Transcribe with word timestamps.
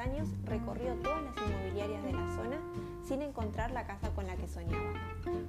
años, 0.00 0.28
recorrió 0.44 0.94
todas 0.96 1.22
las 1.22 1.36
inmobiliarias 1.36 2.02
de 2.02 2.12
la 2.12 2.26
zona 2.34 2.56
sin 3.04 3.22
encontrar 3.22 3.70
la 3.70 3.86
casa 3.86 4.10
con 4.14 4.26
la 4.26 4.36
que 4.36 4.48
soñaba. 4.48 4.94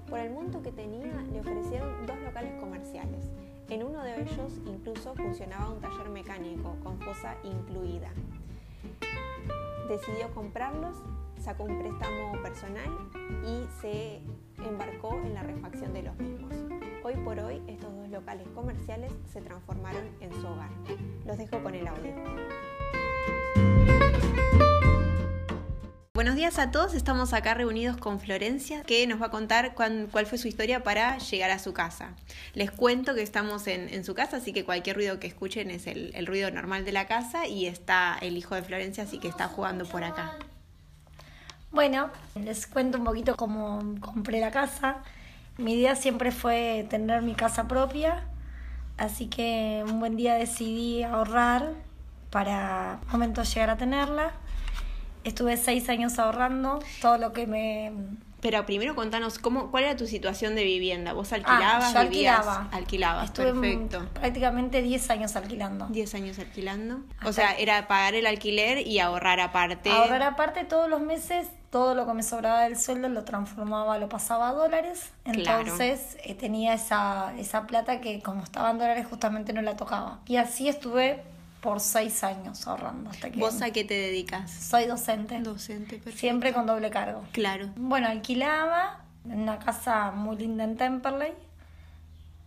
Por 0.10 0.20
el 0.20 0.32
monto 0.32 0.62
que 0.62 0.72
tenía, 0.72 1.14
le 1.32 1.40
ofrecieron 1.40 2.06
dos 2.06 2.20
locales 2.20 2.60
comerciales. 2.60 3.26
En 3.70 3.84
uno 3.84 4.04
de 4.04 4.22
ellos 4.22 4.60
incluso 4.66 5.16
funcionaba 5.16 5.70
un 5.72 5.80
taller 5.80 6.10
mecánico 6.10 6.76
con 6.84 7.00
fosa 7.00 7.36
incluida. 7.44 8.10
Decidió 9.88 10.34
comprarlos, 10.34 10.98
sacó 11.40 11.64
un 11.64 11.80
préstamo 11.80 12.42
personal 12.42 12.90
y 13.46 13.66
se 13.82 14.22
embarcó 14.66 15.16
en 15.24 15.34
la 15.34 15.44
refacción 15.44 15.94
de 15.94 16.04
los 16.04 16.16
mismos. 16.18 16.54
Hoy 17.04 17.16
por 17.24 17.40
hoy 17.40 17.62
estos 17.68 17.96
dos 17.96 18.10
locales 18.10 18.48
comerciales 18.54 19.12
se 19.32 19.42
transformaron 19.42 20.04
en 20.20 20.34
su 20.34 20.48
hogar. 20.48 20.70
Los 21.26 21.38
dejo 21.38 21.64
con 21.64 21.74
el 21.74 21.88
audio. 21.88 22.14
Buenos 26.22 26.36
días 26.36 26.60
a 26.60 26.70
todos, 26.70 26.94
estamos 26.94 27.34
acá 27.34 27.56
reunidos 27.56 27.98
con 27.98 28.20
Florencia 28.20 28.84
que 28.84 29.08
nos 29.08 29.20
va 29.20 29.26
a 29.26 29.32
contar 29.32 29.74
cuál 29.74 30.28
fue 30.28 30.38
su 30.38 30.48
historia 30.48 30.84
para 30.84 31.18
llegar 31.18 31.50
a 31.50 31.58
su 31.58 31.74
casa. 31.74 32.10
Les 32.54 32.70
cuento 32.70 33.16
que 33.16 33.24
estamos 33.24 33.66
en, 33.66 34.06
su 34.06 34.14
casa, 34.14 34.38
así 34.38 34.54
que 34.54 34.64
cualquier 34.64 34.98
ruido 34.98 35.20
que 35.20 35.26
escuchen 35.26 35.72
es 35.72 35.88
el, 35.88 36.12
el 36.14 36.28
ruido 36.28 36.52
normal 36.52 36.86
de 36.86 36.92
la 36.92 37.08
casa 37.08 37.48
y 37.48 37.66
está 37.66 38.20
el 38.22 38.38
hijo 38.38 38.54
de 38.54 38.62
Florencia, 38.62 39.06
así 39.06 39.18
que 39.18 39.28
está 39.28 39.48
jugando 39.48 39.84
por 39.86 40.04
acá. 40.04 40.34
Bueno, 41.72 42.12
les 42.36 42.68
cuento 42.68 43.00
un 43.00 43.04
poquito 43.04 43.36
cómo 43.36 43.96
compré 44.00 44.42
la 44.42 44.52
casa. 44.52 44.98
Mi 45.58 45.74
idea 45.74 45.96
siempre 45.96 46.32
fue 46.32 46.86
tener 46.88 47.24
mi 47.24 47.34
casa 47.34 47.68
propia, 47.68 48.26
así 48.96 49.26
que 49.26 49.84
un 49.88 50.00
buen 50.00 50.18
día 50.18 50.36
decidí 50.36 51.02
ahorrar 51.02 51.74
para 52.30 53.00
un 53.06 53.12
momento 53.12 53.42
llegar 53.42 53.72
a 53.72 53.78
tenerla. 53.78 54.34
Estuve 55.24 55.58
seis 55.58 55.90
años 55.90 56.20
ahorrando 56.20 56.80
todo 57.02 57.18
lo 57.18 57.34
que 57.34 57.48
me... 57.48 57.92
Pero 58.42 58.66
primero 58.66 58.96
contanos, 58.96 59.38
¿cómo, 59.38 59.70
¿cuál 59.70 59.84
era 59.84 59.96
tu 59.96 60.08
situación 60.08 60.56
de 60.56 60.64
vivienda? 60.64 61.14
¿Vos 61.14 61.32
alquilabas? 61.32 61.86
Ah, 61.86 61.94
yo 61.94 62.00
alquilaba. 62.00 62.70
Alquilabas, 62.72 63.26
Estuve 63.26 63.54
perfecto. 63.54 64.10
prácticamente 64.16 64.82
10 64.82 65.10
años 65.12 65.36
alquilando. 65.36 65.86
10 65.88 66.16
años 66.16 66.40
alquilando. 66.40 67.02
O 67.24 67.34
sea, 67.34 67.52
era 67.54 67.88
pagar 67.88 68.16
el 68.16 68.26
alquiler 68.26 68.88
y 68.88 68.98
ahorrar 68.98 69.40
aparte. 69.40 69.92
Ahorrar 69.92 70.24
aparte 70.24 70.66
todos 70.66 70.90
los 70.90 71.02
meses 71.02 71.48
todo 71.72 71.96
lo 71.96 72.06
que 72.06 72.14
me 72.14 72.22
sobraba 72.22 72.64
del 72.64 72.78
sueldo 72.78 73.08
lo 73.08 73.24
transformaba, 73.24 73.98
lo 73.98 74.10
pasaba 74.10 74.50
a 74.50 74.54
dólares. 74.54 75.12
Entonces 75.24 76.18
eh, 76.24 76.36
tenía 76.36 76.74
esa, 76.74 77.34
esa 77.38 77.66
plata 77.66 78.02
que 78.02 78.22
como 78.22 78.44
estaba 78.44 78.72
en 78.72 78.78
dólares 78.78 79.08
justamente 79.10 79.54
no 79.54 79.62
la 79.62 79.78
tocaba. 79.78 80.20
Y 80.28 80.36
así 80.36 80.68
estuve 80.68 81.24
por 81.62 81.80
seis 81.80 82.24
años 82.24 82.68
ahorrando. 82.68 83.10
Hasta 83.10 83.30
que 83.30 83.40
¿Vos 83.40 83.62
a 83.62 83.72
qué 83.72 83.84
te 83.84 83.94
dedicas? 83.94 84.52
Soy 84.52 84.86
docente. 84.86 85.40
Docente, 85.40 85.98
perfecto. 85.98 86.20
Siempre 86.20 86.54
con 86.54 86.66
doble 86.66 86.90
cargo. 86.90 87.24
Claro. 87.32 87.70
Bueno, 87.76 88.08
alquilaba 88.08 89.02
en 89.26 89.42
una 89.42 89.60
casa 89.60 90.12
muy 90.12 90.38
linda 90.38 90.64
en 90.64 90.76
Temperley. 90.76 91.34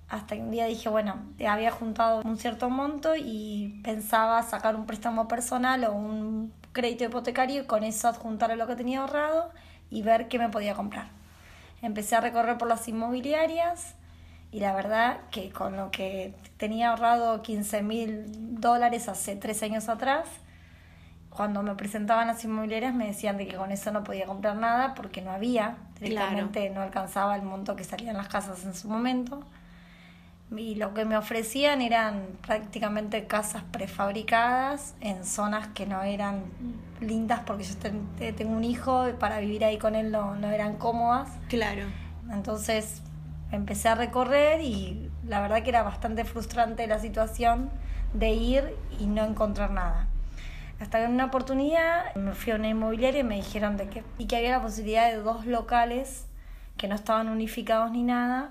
Hasta 0.09 0.35
que 0.35 0.43
un 0.43 0.51
día 0.51 0.67
dije, 0.67 0.89
bueno, 0.89 1.17
había 1.49 1.71
juntado 1.71 2.21
un 2.23 2.37
cierto 2.37 2.69
monto 2.69 3.17
y 3.17 3.81
pensaba 3.83 4.43
sacar 4.43 4.77
un 4.77 4.85
préstamo 4.85 5.29
personal 5.29 5.85
o 5.85 5.93
un 5.93 6.53
crédito 6.73 7.05
hipotecario 7.05 7.63
y 7.63 7.67
con 7.67 7.85
eso 7.85 8.09
adjuntar 8.09 8.57
lo 8.57 8.67
que 8.67 8.77
tenía 8.77 9.01
ahorrado 9.01 9.51
y 9.91 10.03
ver 10.03 10.29
qué 10.29 10.39
me 10.39 10.51
podía 10.51 10.75
comprar. 10.75 11.07
Empecé 11.83 12.17
a 12.17 12.21
recorrer 12.21 12.59
por 12.59 12.69
las 12.69 12.87
inmobiliarias 12.89 13.95
y 14.55 14.61
la 14.61 14.73
verdad 14.73 15.19
que 15.33 15.51
con 15.51 15.77
lo 15.77 15.91
que 15.91 16.33
tenía 16.59 16.91
ahorrado 16.91 17.43
15 17.43 17.83
mil 17.83 18.61
dólares 18.61 19.09
hace 19.09 19.35
tres 19.35 19.61
años 19.65 19.89
atrás, 19.89 20.29
cuando 21.29 21.65
me 21.65 21.75
presentaban 21.75 22.29
las 22.29 22.45
inmobiliarias 22.45 22.95
me 22.95 23.09
decían 23.09 23.37
de 23.37 23.49
que 23.49 23.57
con 23.57 23.73
eso 23.73 23.91
no 23.91 24.05
podía 24.05 24.27
comprar 24.27 24.55
nada 24.55 24.95
porque 24.95 25.23
no 25.23 25.33
había, 25.33 25.79
directamente 25.99 26.71
no 26.71 26.83
alcanzaba 26.83 27.35
el 27.35 27.43
monto 27.43 27.75
que 27.75 27.83
salían 27.83 28.17
las 28.17 28.29
casas 28.29 28.65
en 28.65 28.75
su 28.75 28.89
momento 28.89 29.45
y 30.57 30.77
lo 30.77 30.95
que 30.95 31.05
me 31.05 31.17
ofrecían 31.17 31.83
eran 31.83 32.25
prácticamente 32.47 33.27
casas 33.27 33.65
prefabricadas 33.73 34.95
en 35.01 35.25
zonas 35.25 35.67
que 35.75 35.85
no 35.85 36.05
eran 36.05 36.45
lindas 37.01 37.41
porque 37.45 37.65
yo 37.65 37.75
tengo 38.37 38.53
un 38.53 38.63
hijo 38.63 39.09
y 39.09 39.15
para 39.15 39.41
vivir 39.41 39.65
ahí 39.65 39.79
con 39.79 39.97
él 39.97 40.13
no, 40.13 40.37
no 40.37 40.49
eran 40.49 40.77
cómodas. 40.77 41.29
Claro. 41.49 41.87
Entonces 42.31 43.03
empecé 43.53 43.89
a 43.89 43.95
recorrer 43.95 44.61
y 44.61 45.11
la 45.27 45.41
verdad 45.41 45.63
que 45.63 45.71
era 45.71 45.83
bastante 45.83 46.25
frustrante 46.25 46.87
la 46.87 46.99
situación 46.99 47.71
de 48.13 48.31
ir 48.31 48.77
y 48.99 49.07
no 49.07 49.25
encontrar 49.25 49.71
nada. 49.71 50.09
Hasta 50.81 50.99
que 50.99 51.05
en 51.05 51.13
una 51.13 51.27
oportunidad 51.27 52.15
me 52.17 52.33
fui 52.33 52.53
a 52.53 52.57
una 52.57 52.69
inmobiliaria 52.69 53.21
y 53.21 53.25
me 53.25 53.37
dijeron 53.37 53.77
de 53.77 53.89
que, 53.89 54.03
y 54.19 54.27
que 54.27 54.37
había 54.37 54.51
la 54.51 54.63
posibilidad 54.63 55.11
de 55.11 55.19
dos 55.19 55.47
locales 55.47 56.27
que 56.77 56.89
no 56.89 56.95
estaban 56.95 57.29
unificados 57.29 57.91
ni 57.93 58.03
nada 58.03 58.51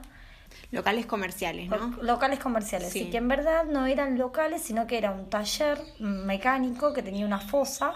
Locales 0.71 1.05
comerciales, 1.05 1.69
¿no? 1.69 1.95
Locales 2.01 2.39
comerciales, 2.39 2.95
y 2.95 3.09
que 3.09 3.17
en 3.17 3.27
verdad 3.27 3.65
no 3.65 3.85
eran 3.85 4.17
locales, 4.17 4.61
sino 4.61 4.87
que 4.87 4.97
era 4.97 5.11
un 5.11 5.29
taller 5.29 5.79
mecánico 5.99 6.93
que 6.93 7.03
tenía 7.03 7.25
una 7.25 7.39
fosa, 7.39 7.93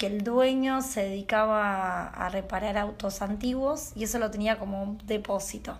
que 0.00 0.06
el 0.06 0.24
dueño 0.24 0.80
se 0.80 1.02
dedicaba 1.04 2.08
a 2.08 2.30
reparar 2.30 2.78
autos 2.78 3.20
antiguos 3.20 3.92
y 3.94 4.04
eso 4.04 4.18
lo 4.18 4.30
tenía 4.30 4.58
como 4.58 4.82
un 4.82 4.98
depósito. 5.04 5.78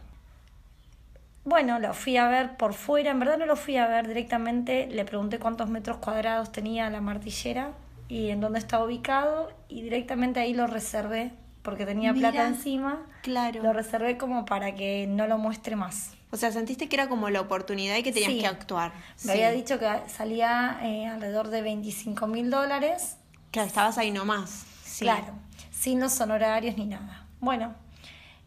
Bueno, 1.47 1.79
lo 1.79 1.95
fui 1.95 2.19
a 2.19 2.29
ver 2.29 2.59
por 2.59 2.75
fuera, 2.75 3.13
en 3.13 3.19
verdad 3.19 3.39
no 3.39 3.47
lo 3.47 3.57
fui 3.57 3.79
a 3.79 3.87
ver 3.87 4.07
directamente, 4.07 4.89
le 4.89 5.07
pregunté 5.07 5.39
cuántos 5.39 5.71
metros 5.71 5.97
cuadrados 5.97 6.53
tenía 6.53 6.91
la 6.91 7.01
martillera 7.01 7.73
y 8.09 8.29
en 8.29 8.43
dónde 8.43 8.59
estaba 8.59 8.85
ubicado 8.85 9.51
y 9.71 9.81
directamente 9.81 10.39
ahí 10.39 10.53
lo 10.53 10.67
reservé 10.67 11.33
porque 11.63 11.87
tenía 11.87 12.13
plata 12.13 12.47
encima, 12.47 13.07
claro. 13.23 13.63
lo 13.63 13.73
reservé 13.73 14.19
como 14.19 14.45
para 14.45 14.75
que 14.75 15.07
no 15.09 15.29
lo 15.29 15.39
muestre 15.39 15.77
más. 15.77 16.13
O 16.31 16.37
sea, 16.37 16.53
sentiste 16.53 16.91
que 16.91 16.97
era 16.97 17.09
como 17.09 17.31
la 17.31 17.41
oportunidad 17.41 17.97
y 17.97 18.03
que 18.03 18.13
tenías 18.13 18.35
que 18.35 18.47
actuar. 18.47 18.93
Me 19.25 19.33
había 19.33 19.51
dicho 19.51 19.79
que 19.79 19.89
salía 20.09 20.79
eh, 20.83 21.07
alrededor 21.07 21.49
de 21.49 21.63
25 21.63 22.27
mil 22.27 22.51
dólares. 22.51 23.17
Claro, 23.51 23.69
estabas 23.69 23.99
ahí 23.99 24.11
nomás. 24.11 24.67
Claro, 24.99 25.33
sin 25.71 26.01
los 26.01 26.21
honorarios 26.21 26.77
ni 26.77 26.87
nada. 26.87 27.27
Bueno, 27.41 27.75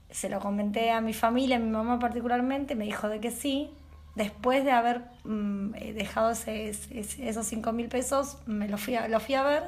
se 0.10 0.30
lo 0.30 0.40
comenté 0.40 0.92
a 0.92 1.02
mi 1.02 1.14
familia, 1.14 1.58
a 1.58 1.60
mi 1.60 1.70
mamá 1.70 2.00
particularmente, 2.00 2.76
me 2.76 2.86
dijo 2.86 3.10
de 3.10 3.20
que 3.20 3.32
sí. 3.32 3.70
Después 4.16 4.64
de 4.64 4.72
haber 4.72 5.02
mm, 5.24 5.74
eh, 5.76 5.94
dejado 5.94 6.30
ese, 6.32 6.70
esos 6.70 7.48
5 7.48 7.72
mil 7.72 7.88
pesos, 7.88 8.38
me 8.46 8.68
lo 8.68 8.78
fui, 8.78 8.96
a, 8.96 9.08
lo 9.08 9.20
fui 9.20 9.34
a 9.34 9.42
ver 9.42 9.64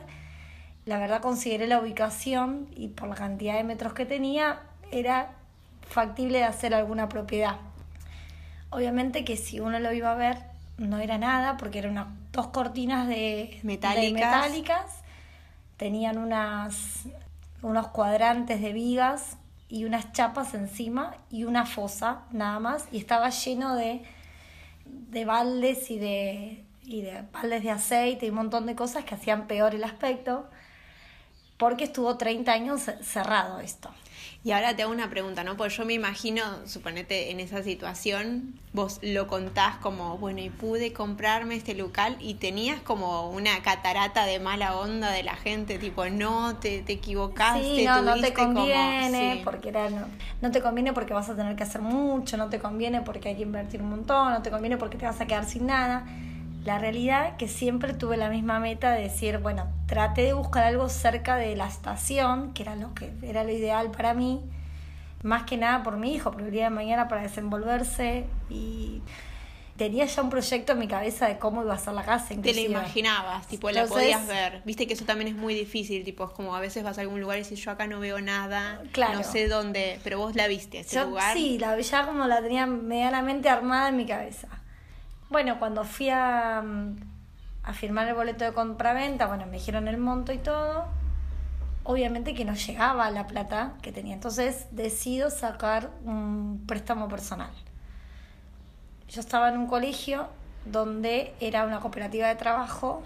la 0.85 1.00
verdad 1.00 1.22
consideré 1.22 1.67
la 1.67 1.79
ubicación 1.79 2.67
y 2.75 2.90
por 2.90 3.09
la 3.09 3.16
cantidad 3.16 3.56
de 3.56 3.63
metros 3.63 3.94
que 3.94 4.06
tenía 4.06 4.59
era 4.91 5.31
factible 5.90 6.40
de 6.40 6.44
hacer 6.44 6.73
alguna 6.73 7.09
propiedad. 7.09 7.57
Obviamente 8.69 9.25
que 9.25 9.35
si 9.35 9.59
uno 9.59 9.79
lo 9.79 9.91
iba 9.94 10.12
a 10.12 10.16
ver 10.16 10.38
no 10.78 11.00
era 11.00 11.17
nada 11.17 11.57
porque 11.57 11.79
eran 11.79 11.91
unas 11.91 12.07
dos 12.31 12.47
cortinas 12.47 13.07
de 13.07 13.59
metálicas, 13.63 14.13
metálicas 14.13 14.85
tenían 15.78 16.18
unas, 16.18 17.03
unos 17.62 17.88
cuadrantes 17.90 18.62
de 18.62 18.74
vigas 18.74 19.38
y 19.68 19.86
unas 19.86 20.12
chapas 20.13 20.53
encima 20.53 21.16
y 21.30 21.44
una 21.44 21.66
fosa 21.66 22.24
nada 22.31 22.59
más 22.59 22.88
y 22.91 22.97
estaba 22.97 23.30
lleno 23.30 23.75
de, 23.75 24.03
de 24.85 25.25
baldes 25.25 25.90
y 25.90 26.00
de, 26.00 26.64
y 26.84 27.02
de 27.02 27.24
baldes 27.34 27.64
de 27.64 27.72
aceite 27.72 28.25
y 28.25 28.30
un 28.30 28.35
montón 28.35 28.66
de 28.66 28.75
cosas 28.75 29.03
que 29.03 29.16
hacían 29.16 29.47
peor 29.47 29.75
el 29.75 29.84
aspecto 29.84 30.50
porque 31.58 31.85
estuvo 31.85 32.17
30 32.17 32.52
años 32.52 32.82
cerrado 33.02 33.59
esto. 33.59 33.90
Y 34.44 34.52
ahora 34.52 34.76
te 34.76 34.84
hago 34.84 34.92
una 34.92 35.10
pregunta, 35.10 35.44
¿no? 35.44 35.58
Porque 35.58 35.74
yo 35.74 35.86
me 35.86 35.94
imagino, 35.94 36.44
suponete 36.66 37.32
en 37.32 37.40
esa 37.40 37.64
situación, 37.64 38.54
vos 38.74 39.00
lo 39.02 39.28
contás 39.28 39.78
como, 39.78 40.18
bueno, 40.18 40.42
y 40.42 40.50
pude 40.50 40.94
comprarme 40.94 41.56
este 41.56 41.74
local 41.74 42.18
y 42.20 42.36
tenías 42.36 42.80
como 42.82 43.32
una 43.32 43.62
catarata 43.64 44.26
de 44.26 44.40
mala 44.40 44.78
onda 44.78 45.12
de 45.12 45.24
la 45.24 45.36
gente, 45.36 45.80
tipo, 45.80 46.06
no, 46.06 46.58
te, 46.58 46.82
te 46.82 46.94
equivocaste. 46.94 47.64
Sí, 47.64 47.86
no, 47.86 48.02
no 48.02 48.20
te 48.20 48.34
conviene, 48.34 49.42
porque 49.44 49.70
era, 49.70 49.90
no, 49.90 50.08
no 50.42 50.52
te 50.52 50.62
conviene 50.62 50.94
porque 50.94 51.14
vas 51.14 51.30
a 51.30 51.36
tener 51.36 51.56
que 51.56 51.64
hacer 51.64 51.82
mucho, 51.82 52.38
no 52.38 52.50
te 52.50 52.60
conviene 52.60 53.02
porque 53.02 53.30
hay 53.30 53.36
que 53.36 53.44
invertir 53.44 53.82
un 53.82 53.90
montón, 53.90 54.32
no 54.32 54.42
te 54.42 54.52
conviene 54.52 54.78
porque 54.78 54.98
te 54.98 55.06
vas 55.06 55.20
a 55.22 55.26
quedar 55.26 55.46
sin 55.46 55.66
nada. 55.66 56.06
La 56.66 56.79
realidad 56.79 57.38
que 57.38 57.47
siempre 57.47 57.94
tuve 57.94 58.17
la 58.17 58.29
misma 58.29 58.59
meta 58.59 58.91
de 58.91 59.03
decir, 59.03 59.38
bueno, 59.38 59.67
traté 59.85 60.23
de 60.23 60.34
buscar 60.34 60.64
algo 60.64 60.90
cerca 60.90 61.35
de 61.35 61.56
la 61.56 61.67
estación, 61.67 62.53
que 62.53 62.64
era 62.64 62.76
lo 62.76 62.96
que 62.96 63.14
era 63.22 63.44
lo 63.44 63.52
ideal 63.52 63.91
para 63.91 64.16
mí, 64.16 64.41
más 65.22 65.44
que 65.44 65.58
nada 65.58 65.84
por 65.84 65.97
mi 65.97 66.16
hijo, 66.16 66.32
porque 66.32 66.47
el 66.47 66.52
día 66.52 66.64
de 66.64 66.70
mañana 66.72 67.08
para 67.08 67.22
desenvolverse 67.22 68.26
y 68.50 69.03
tenía 69.78 70.06
ya 70.06 70.23
un 70.23 70.32
proyecto 70.32 70.72
en 70.72 70.79
mi 70.79 70.88
cabeza 70.88 71.28
de 71.28 71.38
cómo 71.38 71.62
iba 71.62 71.76
a 71.76 71.78
ser 71.78 71.94
la 71.94 72.03
casa. 72.03 72.34
Te 72.41 72.52
la 72.52 72.62
imaginabas, 72.62 73.46
tipo, 73.46 73.70
la 73.70 73.85
podías 73.85 74.26
ver. 74.26 74.64
Viste 74.66 74.88
que 74.88 74.94
eso 74.94 75.06
también 75.06 75.28
es 75.28 75.35
muy 75.35 75.53
difícil, 75.53 76.03
tipo, 76.03 76.23
es 76.23 76.32
como 76.32 76.56
a 76.56 76.59
veces 76.59 76.84
vas 76.84 76.97
a 76.97 77.02
algún 77.02 77.22
lugar 77.22 77.38
y 77.38 77.41
dices, 77.41 77.59
yo 77.59 77.70
acá 77.70 77.85
no 77.85 78.00
veo 78.00 78.22
nada, 78.22 78.82
no 79.14 79.23
sé 79.23 79.47
dónde, 79.47 80.00
pero 80.03 80.17
vos 80.17 80.35
la 80.35 80.47
viste, 80.47 80.79
ese 80.79 81.06
lugar. 81.06 81.35
Sí, 81.35 81.59
la, 81.59 81.79
ya 81.79 82.08
como 82.08 82.26
la 82.26 82.41
tenía 82.41 82.66
medianamente 82.66 83.50
armada 83.50 83.90
en 83.90 83.97
mi 83.97 84.08
cabeza. 84.08 84.47
Bueno, 85.35 85.59
cuando 85.59 85.84
fui 85.84 86.08
a, 86.09 86.64
a 87.64 87.73
firmar 87.73 88.08
el 88.08 88.14
boleto 88.14 88.46
de 88.46 88.53
compraventa, 88.53 89.28
bueno, 89.28 89.46
me 89.46 89.58
dijeron 89.58 89.90
el 89.90 89.97
monto 89.97 90.32
y 90.32 90.37
todo. 90.37 90.85
Obviamente 91.84 92.34
que 92.34 92.46
no 92.46 92.53
llegaba 92.53 93.11
la 93.11 93.28
plata 93.28 93.73
que 93.82 93.91
tenía, 93.91 94.14
entonces 94.14 94.67
decido 94.72 95.29
sacar 95.29 95.90
un 96.05 96.64
préstamo 96.66 97.09
personal. 97.09 97.52
Yo 99.09 99.20
estaba 99.20 99.49
en 99.49 99.58
un 99.58 99.67
colegio 99.67 100.29
donde 100.64 101.35
era 101.41 101.66
una 101.66 101.81
cooperativa 101.81 102.29
de 102.29 102.35
trabajo, 102.35 103.03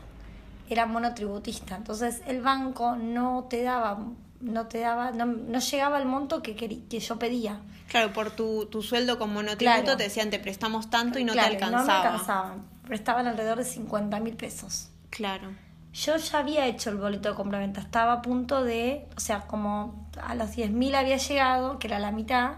era 0.70 0.86
monotributista, 0.86 1.78
entonces 1.78 2.22
el 2.28 2.44
banco 2.44 2.96
no 2.96 3.48
te 3.50 3.64
daba 3.64 3.98
no 4.42 4.68
te 4.68 4.80
daba, 4.80 5.12
no, 5.12 5.26
no 5.26 5.60
llegaba 5.60 5.98
al 5.98 6.06
monto 6.06 6.42
que, 6.42 6.56
que 6.56 7.00
yo 7.00 7.20
pedía. 7.20 7.60
Claro, 7.88 8.14
por 8.14 8.32
tu, 8.32 8.68
tu 8.68 8.82
sueldo 8.82 9.18
como 9.18 9.36
monotributo 9.36 9.98
te 9.98 10.04
decían 10.04 10.30
te 10.30 10.40
prestamos 10.40 10.90
tanto 10.90 11.20
y 11.20 11.24
no 11.24 11.34
te 11.34 11.40
alcanzaba. 11.40 11.82
No 11.82 11.86
me 11.86 12.08
alcanzaban, 12.08 12.64
prestaban 12.88 13.28
alrededor 13.28 13.58
de 13.58 13.66
50 13.66 14.20
mil 14.20 14.36
pesos. 14.36 14.90
Claro. 15.10 15.50
Yo 15.92 16.16
ya 16.18 16.40
había 16.40 16.68
hecho 16.68 16.92
el 16.92 16.98
boleto 16.98 17.30
de 17.30 17.36
compraventa, 17.36 17.82
estaba 17.82 18.14
a 18.14 18.22
punto 18.22 18.64
de, 18.64 19.08
o 19.18 19.20
sea, 19.20 19.42
como 19.42 20.08
a 20.22 20.36
los 20.36 20.52
10 20.52 20.72
mil 20.72 20.94
había 20.94 21.18
llegado, 21.18 21.80
que 21.80 21.88
era 21.88 21.98
la 21.98 22.12
mitad, 22.12 22.54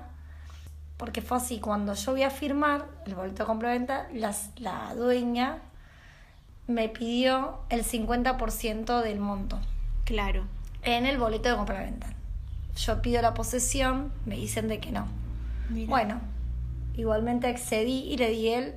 porque 0.97 1.21
fue 1.21 1.37
así, 1.37 1.59
cuando 1.59 1.93
yo 1.93 2.11
voy 2.11 2.23
a 2.23 2.29
firmar 2.29 2.85
el 3.05 3.15
boleto 3.15 3.43
de 3.43 3.47
compraventa, 3.47 4.07
las, 4.13 4.51
la 4.57 4.93
dueña 4.95 5.59
me 6.67 6.89
pidió 6.89 7.61
el 7.69 7.85
50% 7.85 9.01
del 9.01 9.19
monto. 9.19 9.59
Claro 10.03 10.45
en 10.83 11.05
el 11.05 11.17
boleto 11.17 11.49
de 11.49 11.55
compra-venta. 11.55 12.07
Yo 12.75 13.01
pido 13.01 13.21
la 13.21 13.33
posesión, 13.33 14.11
me 14.25 14.35
dicen 14.35 14.67
de 14.67 14.79
que 14.79 14.91
no. 14.91 15.07
Bueno, 15.87 16.19
igualmente 16.95 17.47
accedí 17.47 18.03
y 18.03 18.17
le 18.17 18.29
di 18.29 18.49
el 18.49 18.75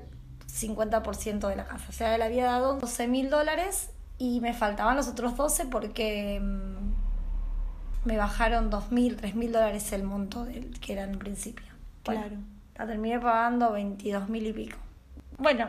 50% 0.49 1.49
de 1.49 1.57
la 1.57 1.65
casa. 1.65 1.87
O 1.89 1.93
sea, 1.93 2.15
él 2.15 2.23
había 2.23 2.45
dado 2.45 2.75
12 2.79 3.09
mil 3.09 3.31
dólares 3.31 3.91
y 4.19 4.41
me 4.41 4.55
faltaban 4.55 4.97
los 4.97 5.09
otros 5.09 5.37
12 5.37 5.67
porque 5.67 6.41
mm, 6.41 8.07
me 8.07 8.17
bajaron 8.17 8.71
2 8.71 8.93
mil, 8.93 9.17
3 9.17 9.35
mil 9.35 9.53
dólares 9.53 9.93
el 9.93 10.05
monto 10.05 10.45
del, 10.45 10.79
que 10.81 10.93
era 10.93 11.05
en 11.05 11.19
principio. 11.19 11.67
claro. 12.03 12.37
La 12.77 12.89
terminé 12.89 13.21
pagando 13.21 13.71
22 13.71 14.29
mil 14.29 14.49
y 14.49 14.53
pico. 14.53 14.77
Bueno, 15.39 15.69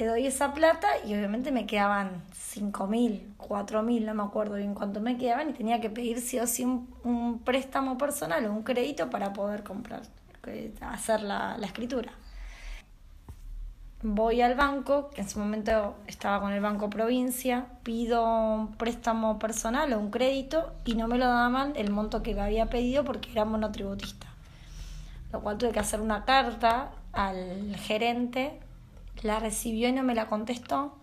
le 0.00 0.06
doy 0.06 0.26
esa 0.26 0.54
plata 0.54 0.88
y 1.04 1.14
obviamente 1.14 1.52
me 1.52 1.66
quedaban 1.66 2.22
cinco 2.32 2.86
mil, 2.86 3.34
cuatro 3.36 3.82
mil, 3.82 4.06
no 4.06 4.14
me 4.14 4.22
acuerdo 4.22 4.56
bien 4.56 4.74
cuánto 4.74 5.00
me 5.00 5.18
quedaban 5.18 5.50
y 5.50 5.52
tenía 5.52 5.80
que 5.80 5.90
pedir 5.90 6.20
sí 6.22 6.38
o 6.38 6.46
sí 6.46 6.64
un, 6.64 7.42
préstamo 7.44 7.98
personal 7.98 8.46
o 8.46 8.52
un 8.52 8.62
crédito 8.62 9.10
para 9.10 9.34
poder 9.34 9.62
comprar, 9.62 10.00
eh, 10.46 10.72
hacer 10.80 11.20
la, 11.20 11.58
la 11.58 11.66
escritura. 11.66 12.12
Voy 14.02 14.40
al 14.40 14.54
banco, 14.54 15.10
que 15.10 15.20
en 15.20 15.28
su 15.28 15.38
momento 15.38 15.94
estaba 16.06 16.40
con 16.40 16.52
el 16.52 16.62
Banco 16.62 16.88
Provincia, 16.88 17.66
pido 17.82 18.24
un 18.24 18.72
préstamo 18.76 19.38
personal 19.38 19.92
o 19.92 19.98
un 19.98 20.10
crédito 20.10 20.72
y 20.86 20.94
no 20.94 21.06
me 21.08 21.18
lo 21.18 21.26
daban 21.26 21.74
el 21.76 21.90
monto 21.90 22.22
que 22.22 22.40
había 22.40 22.70
pedido 22.70 23.04
porque 23.04 23.30
era 23.30 23.44
monotributista. 23.44 24.26
Lo 25.30 25.42
cual 25.42 25.58
tuve 25.58 25.72
que 25.72 25.80
hacer 25.80 26.00
una 26.00 26.24
carta 26.24 26.92
al 27.12 27.76
gerente 27.76 28.58
la 29.22 29.38
recibió 29.40 29.88
y 29.88 29.92
no 29.92 30.02
me 30.02 30.14
la 30.14 30.26
contestó. 30.26 30.94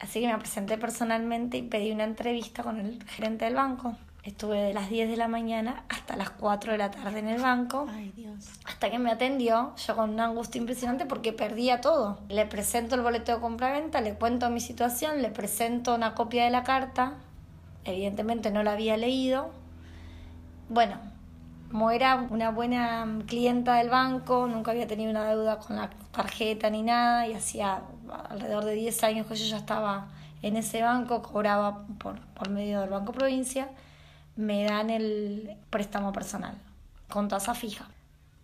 Así 0.00 0.20
que 0.20 0.28
me 0.28 0.38
presenté 0.38 0.78
personalmente 0.78 1.58
y 1.58 1.62
pedí 1.62 1.92
una 1.92 2.04
entrevista 2.04 2.62
con 2.62 2.80
el 2.80 3.02
gerente 3.04 3.44
del 3.44 3.54
banco. 3.54 3.96
Estuve 4.24 4.60
de 4.60 4.72
las 4.72 4.88
10 4.88 5.10
de 5.10 5.16
la 5.16 5.26
mañana 5.26 5.84
hasta 5.88 6.16
las 6.16 6.30
4 6.30 6.72
de 6.72 6.78
la 6.78 6.92
tarde 6.92 7.18
en 7.18 7.28
el 7.28 7.42
banco. 7.42 7.86
Ay, 7.90 8.12
Dios. 8.14 8.50
Hasta 8.64 8.88
que 8.88 9.00
me 9.00 9.10
atendió, 9.10 9.74
yo 9.76 9.96
con 9.96 10.10
una 10.10 10.26
angustia 10.26 10.60
impresionante 10.60 11.06
porque 11.06 11.32
perdía 11.32 11.80
todo. 11.80 12.20
Le 12.28 12.46
presento 12.46 12.94
el 12.94 13.02
boleto 13.02 13.34
de 13.34 13.40
compra-venta, 13.40 14.00
le 14.00 14.14
cuento 14.14 14.48
mi 14.48 14.60
situación, 14.60 15.22
le 15.22 15.30
presento 15.30 15.94
una 15.94 16.14
copia 16.14 16.44
de 16.44 16.50
la 16.50 16.62
carta. 16.62 17.14
Evidentemente 17.84 18.52
no 18.52 18.62
la 18.62 18.72
había 18.72 18.96
leído. 18.96 19.50
Bueno, 20.68 21.00
como 21.72 21.90
era 21.90 22.16
una 22.28 22.50
buena 22.50 23.08
clienta 23.26 23.76
del 23.76 23.88
banco, 23.88 24.46
nunca 24.46 24.72
había 24.72 24.86
tenido 24.86 25.10
una 25.10 25.26
deuda 25.26 25.58
con 25.58 25.76
la 25.76 25.88
tarjeta 26.10 26.68
ni 26.68 26.82
nada, 26.82 27.26
y 27.26 27.32
hacía 27.32 27.80
alrededor 28.28 28.66
de 28.66 28.74
10 28.74 29.04
años 29.04 29.26
que 29.26 29.34
yo 29.36 29.46
ya 29.46 29.56
estaba 29.56 30.08
en 30.42 30.58
ese 30.58 30.82
banco, 30.82 31.22
cobraba 31.22 31.86
por, 31.98 32.20
por 32.34 32.50
medio 32.50 32.82
del 32.82 32.90
Banco 32.90 33.12
Provincia, 33.12 33.70
me 34.36 34.64
dan 34.64 34.90
el 34.90 35.56
préstamo 35.70 36.12
personal 36.12 36.58
con 37.08 37.28
tasa 37.28 37.54
fija. 37.54 37.88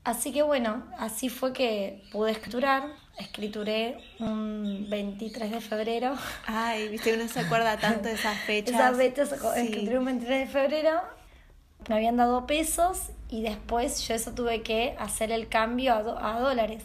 Así 0.04 0.32
que 0.32 0.40
bueno, 0.40 0.84
así 0.98 1.28
fue 1.28 1.52
que 1.52 2.02
pude 2.10 2.30
escriturar. 2.30 2.84
Escrituré 3.18 3.98
un 4.20 4.86
23 4.88 5.50
de 5.50 5.60
febrero. 5.60 6.14
Ay, 6.46 6.88
viste, 6.88 7.12
uno 7.12 7.28
se 7.28 7.40
acuerda 7.40 7.76
tanto 7.76 8.08
de 8.08 8.14
esas 8.14 8.38
fechas. 8.38 8.74
Esas 8.74 8.96
fechas, 8.96 9.32
escrituré 9.32 9.98
un 9.98 10.06
23 10.06 10.46
de 10.46 10.46
febrero. 10.46 11.17
Me 11.88 11.94
habían 11.96 12.16
dado 12.16 12.46
pesos 12.46 13.10
y 13.30 13.42
después 13.42 14.06
yo 14.06 14.14
eso 14.14 14.32
tuve 14.32 14.62
que 14.62 14.94
hacer 14.98 15.32
el 15.32 15.48
cambio 15.48 15.94
a, 15.94 16.36
a 16.36 16.40
dólares. 16.40 16.82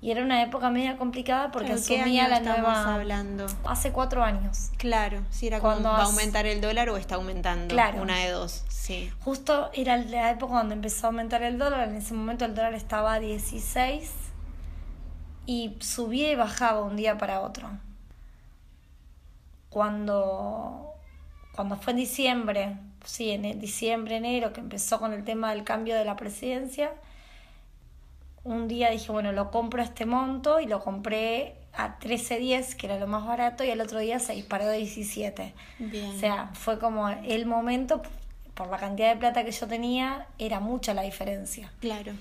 Y 0.00 0.10
era 0.10 0.22
una 0.22 0.42
época 0.42 0.70
media 0.70 0.98
complicada 0.98 1.50
porque 1.50 1.72
asumía 1.72 2.28
la 2.28 2.40
nueva. 2.40 2.94
hablando? 2.94 3.46
Hace 3.64 3.92
cuatro 3.92 4.22
años. 4.22 4.70
Claro, 4.76 5.22
si 5.30 5.46
era 5.46 5.60
cuando 5.60 5.88
va 5.88 6.02
a 6.02 6.04
aumentar 6.04 6.46
el 6.46 6.60
dólar 6.60 6.90
o 6.90 6.96
está 6.96 7.14
aumentando. 7.14 7.74
Claro. 7.74 8.02
Una 8.02 8.18
de 8.18 8.30
dos, 8.30 8.64
sí. 8.68 9.10
Justo 9.20 9.70
era 9.72 9.96
la 9.96 10.30
época 10.30 10.52
cuando 10.52 10.74
empezó 10.74 11.06
a 11.06 11.08
aumentar 11.08 11.42
el 11.42 11.58
dólar. 11.58 11.88
En 11.88 11.96
ese 11.96 12.12
momento 12.12 12.44
el 12.44 12.54
dólar 12.54 12.74
estaba 12.74 13.14
a 13.14 13.20
16 13.20 14.12
y 15.46 15.76
subía 15.80 16.30
y 16.30 16.34
bajaba 16.34 16.82
un 16.82 16.96
día 16.96 17.16
para 17.16 17.40
otro. 17.40 17.68
Cuando, 19.70 20.92
cuando 21.54 21.76
fue 21.76 21.92
en 21.92 21.96
diciembre, 21.98 22.76
sí, 23.06 23.30
en 23.30 23.58
diciembre, 23.60 24.16
enero, 24.16 24.52
que 24.52 24.60
empezó 24.60 24.98
con 24.98 25.12
el 25.12 25.24
tema 25.24 25.54
del 25.54 25.64
cambio 25.64 25.94
de 25.94 26.04
la 26.04 26.16
presidencia, 26.16 26.92
un 28.44 28.68
día 28.68 28.90
dije, 28.90 29.10
bueno, 29.10 29.32
lo 29.32 29.50
compro 29.50 29.82
a 29.82 29.84
este 29.84 30.06
monto 30.06 30.60
y 30.60 30.66
lo 30.66 30.80
compré 30.80 31.56
a 31.72 31.98
13.10, 31.98 32.76
que 32.76 32.86
era 32.86 32.98
lo 32.98 33.06
más 33.06 33.26
barato, 33.26 33.64
y 33.64 33.70
el 33.70 33.80
otro 33.80 33.98
día 33.98 34.18
se 34.18 34.34
disparó 34.34 34.66
a 34.66 34.72
17. 34.72 35.52
Bien. 35.78 36.10
O 36.10 36.18
sea, 36.18 36.50
fue 36.54 36.78
como 36.78 37.08
el 37.08 37.46
momento, 37.46 38.02
por 38.54 38.68
la 38.68 38.78
cantidad 38.78 39.12
de 39.12 39.16
plata 39.16 39.44
que 39.44 39.50
yo 39.50 39.66
tenía, 39.66 40.26
era 40.38 40.60
mucha 40.60 40.94
la 40.94 41.02
diferencia. 41.02 41.72
Claro. 41.80 42.12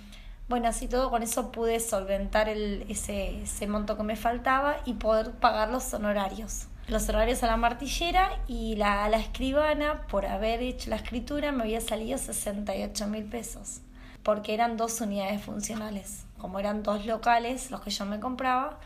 Bueno, 0.47 0.67
así 0.67 0.87
todo, 0.87 1.09
con 1.09 1.23
eso 1.23 1.51
pude 1.51 1.79
solventar 1.79 2.49
el, 2.49 2.85
ese, 2.89 3.43
ese 3.43 3.67
monto 3.67 3.97
que 3.97 4.03
me 4.03 4.15
faltaba 4.15 4.77
y 4.85 4.93
poder 4.93 5.31
pagar 5.31 5.69
los 5.69 5.93
honorarios 5.93 6.67
los 6.87 7.09
horarios 7.09 7.41
a 7.43 7.47
la 7.47 7.57
martillera 7.57 8.39
y 8.47 8.75
la, 8.75 9.05
a 9.05 9.09
la 9.09 9.17
escribana, 9.17 10.05
por 10.07 10.25
haber 10.25 10.61
hecho 10.61 10.89
la 10.89 10.97
escritura, 10.97 11.51
me 11.51 11.63
había 11.63 11.81
salido 11.81 12.17
68 12.17 13.07
mil 13.07 13.23
pesos, 13.25 13.81
porque 14.23 14.53
eran 14.53 14.77
dos 14.77 15.01
unidades 15.01 15.41
funcionales. 15.41 16.25
Como 16.37 16.59
eran 16.59 16.83
dos 16.83 17.05
locales 17.05 17.71
los 17.71 17.81
que 17.81 17.89
yo 17.89 18.05
me 18.05 18.19
compraba, 18.19 18.79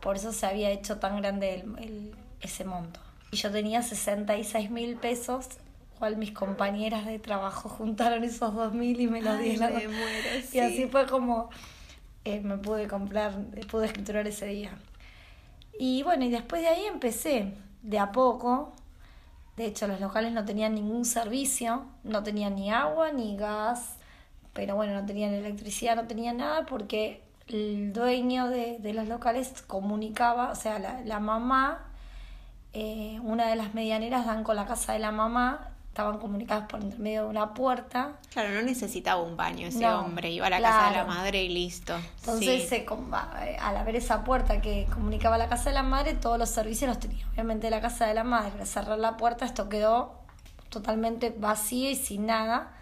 por 0.00 0.16
eso 0.16 0.32
se 0.32 0.46
había 0.46 0.70
hecho 0.70 0.98
tan 0.98 1.18
grande 1.20 1.64
el, 1.78 2.14
ese 2.40 2.64
monto. 2.64 3.00
Y 3.30 3.36
yo 3.36 3.50
tenía 3.50 3.82
66 3.82 4.70
mil 4.70 4.96
pesos, 4.96 5.48
cual 5.98 6.16
mis 6.16 6.32
compañeras 6.32 7.04
de 7.04 7.18
trabajo 7.18 7.68
juntaron 7.68 8.24
esos 8.24 8.54
dos 8.54 8.72
mil 8.72 9.00
y 9.00 9.06
me 9.06 9.20
los 9.20 9.38
dieron. 9.38 9.72
y 10.52 10.58
así 10.60 10.86
fue 10.86 11.06
como 11.06 11.50
eh, 12.24 12.40
me 12.40 12.56
pude 12.58 12.88
comprar, 12.88 13.34
pude 13.70 13.86
escriturar 13.86 14.26
ese 14.26 14.46
día. 14.46 14.70
Y 15.78 16.02
bueno, 16.02 16.24
y 16.24 16.30
después 16.30 16.62
de 16.62 16.68
ahí 16.68 16.84
empecé 16.86 17.54
de 17.82 17.98
a 17.98 18.12
poco. 18.12 18.72
De 19.56 19.66
hecho, 19.66 19.86
los 19.86 20.00
locales 20.00 20.32
no 20.32 20.44
tenían 20.44 20.74
ningún 20.74 21.04
servicio, 21.04 21.86
no 22.04 22.22
tenían 22.22 22.56
ni 22.56 22.70
agua 22.70 23.12
ni 23.12 23.36
gas, 23.36 23.96
pero 24.52 24.76
bueno, 24.76 24.94
no 24.94 25.06
tenían 25.06 25.32
electricidad, 25.32 25.96
no 25.96 26.06
tenían 26.06 26.38
nada 26.38 26.66
porque 26.66 27.22
el 27.48 27.92
dueño 27.92 28.48
de, 28.48 28.78
de 28.78 28.92
los 28.92 29.08
locales 29.08 29.62
comunicaba, 29.66 30.50
o 30.50 30.54
sea, 30.54 30.78
la, 30.78 31.00
la 31.02 31.20
mamá, 31.20 31.84
eh, 32.72 33.18
una 33.22 33.48
de 33.48 33.56
las 33.56 33.72
medianeras 33.74 34.26
dan 34.26 34.44
con 34.44 34.56
la 34.56 34.66
casa 34.66 34.92
de 34.92 34.98
la 34.98 35.12
mamá 35.12 35.75
estaban 35.96 36.18
comunicadas 36.18 36.68
por 36.68 36.84
medio 36.98 37.22
de 37.22 37.30
una 37.30 37.54
puerta. 37.54 38.18
Claro, 38.30 38.50
no 38.50 38.60
necesitaba 38.60 39.22
un 39.22 39.34
baño 39.34 39.66
ese 39.66 39.88
hombre, 39.88 40.30
iba 40.30 40.46
a 40.46 40.50
la 40.50 40.60
casa 40.60 40.90
de 40.90 40.96
la 40.98 41.04
madre 41.06 41.42
y 41.42 41.48
listo. 41.48 41.96
Entonces, 42.18 42.68
se, 42.68 42.76
eh, 42.76 43.56
al 43.58 43.76
haber 43.78 43.96
esa 43.96 44.22
puerta 44.22 44.60
que 44.60 44.86
comunicaba 44.92 45.38
la 45.38 45.48
casa 45.48 45.70
de 45.70 45.74
la 45.74 45.82
madre, 45.82 46.12
todos 46.12 46.38
los 46.38 46.50
servicios 46.50 46.90
los 46.90 47.00
tenía. 47.00 47.26
Obviamente 47.32 47.70
la 47.70 47.80
casa 47.80 48.06
de 48.06 48.12
la 48.12 48.24
madre, 48.24 48.60
al 48.60 48.66
cerrar 48.66 48.98
la 48.98 49.16
puerta, 49.16 49.46
esto 49.46 49.70
quedó 49.70 50.20
totalmente 50.68 51.34
vacío 51.34 51.88
y 51.88 51.96
sin 51.96 52.26
nada. 52.26 52.74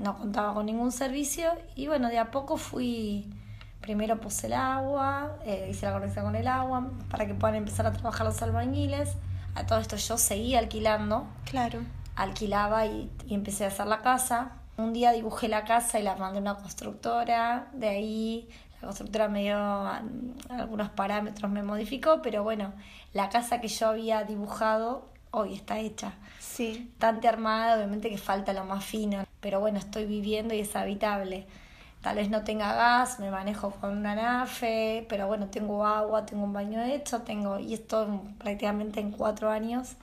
No 0.00 0.18
contaba 0.18 0.52
con 0.52 0.66
ningún 0.66 0.90
servicio 0.90 1.52
y 1.76 1.86
bueno, 1.86 2.08
de 2.08 2.18
a 2.18 2.32
poco 2.32 2.56
fui 2.56 3.32
primero 3.80 4.20
puse 4.20 4.48
el 4.48 4.54
agua, 4.54 5.36
eh, 5.44 5.68
hice 5.70 5.86
la 5.86 5.92
conexión 5.92 6.24
con 6.24 6.34
el 6.34 6.48
agua 6.48 6.90
para 7.08 7.24
que 7.28 7.34
puedan 7.34 7.54
empezar 7.54 7.86
a 7.86 7.92
trabajar 7.92 8.26
los 8.26 8.42
albañiles. 8.42 9.10
A 9.54 9.64
todo 9.64 9.78
esto 9.78 9.94
yo 9.94 10.18
seguía 10.18 10.58
alquilando. 10.58 11.24
Claro 11.44 11.82
alquilaba 12.16 12.86
y, 12.86 13.10
empecé 13.28 13.64
a 13.64 13.68
hacer 13.68 13.86
la 13.86 14.02
casa. 14.02 14.52
Un 14.76 14.92
día 14.92 15.12
dibujé 15.12 15.48
la 15.48 15.64
casa 15.64 16.00
y 16.00 16.02
la 16.02 16.16
mandé 16.16 16.38
a 16.38 16.40
una 16.42 16.54
constructora, 16.56 17.68
de 17.72 17.88
ahí 17.88 18.48
La 18.80 18.88
constructora 18.88 19.28
me 19.28 19.42
dio 19.42 19.56
algunos 20.50 20.90
parámetros, 20.90 21.50
me 21.50 21.62
modificó, 21.62 22.20
pero 22.20 22.42
bueno, 22.42 22.74
la 23.12 23.28
casa 23.30 23.60
que 23.60 23.68
yo 23.68 23.88
había 23.88 24.24
dibujado 24.24 25.08
hoy 25.30 25.54
está 25.54 25.78
hecha. 25.78 26.14
Sí. 26.38 26.90
Bastante 26.98 27.28
armada, 27.28 27.76
obviamente 27.76 28.10
que 28.10 28.18
falta 28.18 28.52
lo 28.52 28.64
más 28.64 28.84
fino, 28.84 29.24
pero 29.40 29.60
bueno, 29.60 29.78
estoy 29.78 30.04
viviendo 30.04 30.54
y 30.54 30.60
es 30.60 30.76
habitable. 30.76 31.46
Tal 32.02 32.16
vez 32.16 32.30
no 32.30 32.44
tenga 32.44 32.74
gas, 32.74 33.18
me 33.18 33.30
manejo 33.30 33.70
con 33.70 33.96
una 33.96 34.14
nafe, 34.14 35.06
pero 35.08 35.26
bueno, 35.26 35.48
tengo 35.48 35.84
agua, 35.86 36.24
tengo 36.26 36.44
un 36.44 36.52
baño 36.52 36.82
hecho, 36.82 37.22
tengo, 37.22 37.58
y 37.58 37.74
esto 37.74 38.22
prácticamente 38.38 39.00
en 39.00 39.10
cuatro 39.10 39.50
años 39.50 39.96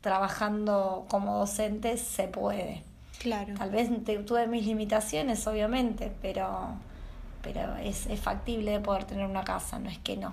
trabajando 0.00 1.06
como 1.08 1.38
docente 1.38 1.96
se 1.96 2.28
puede. 2.28 2.82
Claro. 3.18 3.54
Tal 3.58 3.70
vez 3.70 3.90
tuve 4.26 4.46
mis 4.46 4.66
limitaciones, 4.66 5.46
obviamente, 5.46 6.10
pero, 6.22 6.70
pero 7.42 7.76
es, 7.76 8.06
es 8.06 8.18
factible 8.18 8.72
de 8.72 8.80
poder 8.80 9.04
tener 9.04 9.26
una 9.26 9.44
casa, 9.44 9.78
no 9.78 9.90
es 9.90 9.98
que 9.98 10.16
no. 10.16 10.32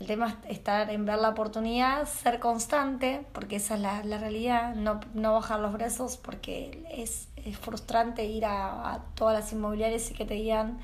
El 0.00 0.08
tema 0.08 0.36
es 0.48 0.56
estar 0.56 0.90
en 0.90 1.04
ver 1.06 1.18
la 1.18 1.30
oportunidad, 1.30 2.06
ser 2.06 2.38
constante, 2.38 3.24
porque 3.32 3.56
esa 3.56 3.76
es 3.76 3.80
la, 3.80 4.04
la 4.04 4.18
realidad, 4.18 4.74
no, 4.74 5.00
no 5.14 5.34
bajar 5.34 5.60
los 5.60 5.72
brazos, 5.72 6.16
porque 6.16 6.84
es, 6.92 7.28
es 7.36 7.56
frustrante 7.56 8.24
ir 8.24 8.44
a, 8.44 8.92
a, 8.92 8.98
todas 9.14 9.34
las 9.34 9.52
inmobiliarias 9.52 10.10
y 10.10 10.14
que 10.14 10.24
te 10.24 10.34
digan, 10.34 10.78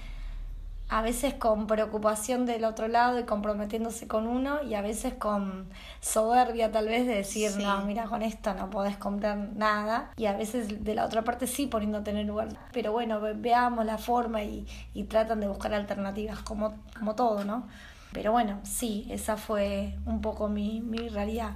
a 0.92 1.02
veces 1.02 1.34
con 1.34 1.68
preocupación 1.68 2.46
del 2.46 2.64
otro 2.64 2.88
lado 2.88 3.18
y 3.20 3.22
comprometiéndose 3.22 4.08
con 4.08 4.26
uno, 4.26 4.60
y 4.62 4.74
a 4.74 4.82
veces 4.82 5.14
con 5.14 5.68
soberbia 6.00 6.72
tal 6.72 6.88
vez 6.88 7.06
de 7.06 7.14
decir, 7.14 7.50
Sí. 7.52 7.62
no, 7.62 7.82
mira, 7.82 8.04
con 8.04 8.22
esto 8.22 8.52
no 8.54 8.68
podés 8.70 8.96
comprar 8.96 9.36
nada, 9.54 10.10
y 10.16 10.26
a 10.26 10.32
veces 10.32 10.82
de 10.84 10.94
la 10.96 11.04
otra 11.04 11.22
parte 11.22 11.46
sí 11.46 11.66
poniéndote 11.66 12.10
en 12.10 12.16
el 12.16 12.26
lugar. 12.26 12.48
Pero 12.72 12.90
bueno, 12.90 13.20
ve- 13.20 13.34
veamos 13.34 13.84
la 13.86 13.98
forma 13.98 14.42
y, 14.42 14.66
y 14.92 15.04
tratan 15.04 15.38
de 15.40 15.46
buscar 15.48 15.72
alternativas, 15.74 16.40
como, 16.40 16.74
como 16.98 17.14
todo, 17.14 17.44
¿no? 17.44 17.68
Pero 18.12 18.32
bueno, 18.32 18.58
sí, 18.64 19.06
esa 19.10 19.36
fue 19.36 19.94
un 20.06 20.20
poco 20.20 20.48
mi, 20.48 20.80
mi 20.80 21.08
realidad. 21.08 21.52